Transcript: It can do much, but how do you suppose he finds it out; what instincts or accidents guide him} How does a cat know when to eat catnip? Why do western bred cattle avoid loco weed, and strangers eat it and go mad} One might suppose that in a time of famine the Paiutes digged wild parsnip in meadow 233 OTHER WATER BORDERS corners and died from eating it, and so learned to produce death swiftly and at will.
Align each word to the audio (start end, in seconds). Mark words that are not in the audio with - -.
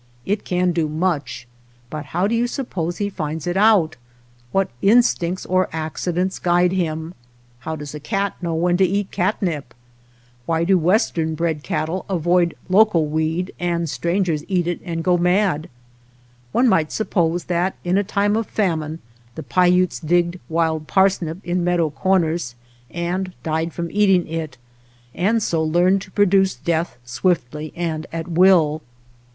It 0.25 0.43
can 0.45 0.71
do 0.71 0.89
much, 0.89 1.47
but 1.91 2.05
how 2.05 2.25
do 2.25 2.33
you 2.33 2.47
suppose 2.47 2.97
he 2.97 3.07
finds 3.07 3.45
it 3.45 3.55
out; 3.55 3.97
what 4.51 4.71
instincts 4.81 5.45
or 5.45 5.69
accidents 5.71 6.39
guide 6.39 6.71
him} 6.71 7.13
How 7.59 7.75
does 7.75 7.93
a 7.93 7.99
cat 7.99 8.35
know 8.41 8.55
when 8.55 8.77
to 8.77 8.83
eat 8.83 9.11
catnip? 9.11 9.75
Why 10.47 10.63
do 10.63 10.75
western 10.79 11.35
bred 11.35 11.61
cattle 11.61 12.05
avoid 12.09 12.55
loco 12.67 12.97
weed, 13.01 13.53
and 13.59 13.87
strangers 13.87 14.43
eat 14.47 14.65
it 14.65 14.81
and 14.83 15.03
go 15.03 15.17
mad} 15.19 15.69
One 16.51 16.67
might 16.67 16.91
suppose 16.91 17.43
that 17.43 17.75
in 17.83 17.95
a 17.95 18.03
time 18.03 18.35
of 18.35 18.47
famine 18.47 19.01
the 19.35 19.43
Paiutes 19.43 19.99
digged 19.99 20.39
wild 20.49 20.87
parsnip 20.87 21.45
in 21.45 21.63
meadow 21.63 21.91
233 21.91 22.09
OTHER 22.09 22.15
WATER 22.15 22.39
BORDERS 22.39 22.53
corners 22.89 23.25
and 23.29 23.33
died 23.43 23.71
from 23.71 23.91
eating 23.91 24.27
it, 24.27 24.57
and 25.13 25.43
so 25.43 25.61
learned 25.61 26.01
to 26.01 26.09
produce 26.09 26.55
death 26.55 26.97
swiftly 27.05 27.71
and 27.75 28.07
at 28.11 28.27
will. 28.27 28.81